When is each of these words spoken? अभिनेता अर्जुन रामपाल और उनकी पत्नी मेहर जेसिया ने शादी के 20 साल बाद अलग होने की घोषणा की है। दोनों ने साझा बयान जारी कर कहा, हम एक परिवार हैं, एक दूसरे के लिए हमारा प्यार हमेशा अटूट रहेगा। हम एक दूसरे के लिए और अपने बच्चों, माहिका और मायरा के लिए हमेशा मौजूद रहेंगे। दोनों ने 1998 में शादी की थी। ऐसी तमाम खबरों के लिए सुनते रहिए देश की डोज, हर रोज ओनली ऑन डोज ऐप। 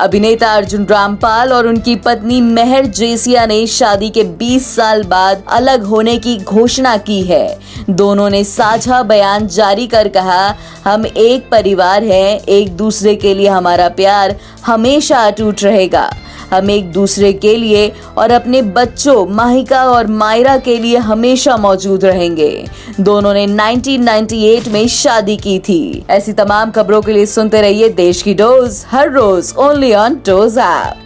अभिनेता 0.00 0.52
अर्जुन 0.54 0.84
रामपाल 0.84 1.52
और 1.52 1.66
उनकी 1.66 1.94
पत्नी 1.96 2.40
मेहर 2.40 2.86
जेसिया 2.86 3.44
ने 3.46 3.66
शादी 3.66 4.10
के 4.10 4.24
20 4.38 4.66
साल 4.76 5.02
बाद 5.02 5.44
अलग 5.48 5.84
होने 5.84 6.16
की 6.18 6.36
घोषणा 6.36 6.96
की 6.96 7.22
है। 7.22 7.58
दोनों 7.90 8.28
ने 8.30 8.42
साझा 8.44 9.02
बयान 9.02 9.46
जारी 9.46 9.86
कर 9.86 10.08
कहा, 10.08 10.56
हम 10.84 11.06
एक 11.06 11.48
परिवार 11.50 12.04
हैं, 12.04 12.40
एक 12.40 12.76
दूसरे 12.76 13.14
के 13.16 13.34
लिए 13.34 13.48
हमारा 13.48 13.88
प्यार 13.88 14.36
हमेशा 14.66 15.26
अटूट 15.26 15.62
रहेगा। 15.62 16.10
हम 16.52 16.70
एक 16.70 16.92
दूसरे 16.92 17.32
के 17.32 17.56
लिए 17.56 17.92
और 18.18 18.30
अपने 18.30 18.62
बच्चों, 18.62 19.26
माहिका 19.26 19.84
और 19.84 20.06
मायरा 20.06 20.56
के 20.56 20.78
लिए 20.78 20.96
हमेशा 20.96 21.56
मौजूद 21.56 22.04
रहेंगे। 22.04 22.64
दोनों 23.00 23.34
ने 23.34 23.46
1998 23.46 24.68
में 24.68 24.86
शादी 24.88 25.36
की 25.36 25.58
थी। 25.58 26.04
ऐसी 26.10 26.32
तमाम 26.32 26.70
खबरों 26.70 27.02
के 27.02 27.12
लिए 27.12 27.26
सुनते 27.26 27.60
रहिए 27.60 27.88
देश 27.88 28.22
की 28.22 28.34
डोज, 28.34 28.84
हर 28.90 29.10
रोज 29.10 29.54
ओनली 29.58 29.94
ऑन 29.94 30.14
डोज 30.14 30.58
ऐप। 30.58 31.02